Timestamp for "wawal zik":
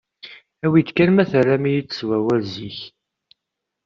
2.07-2.79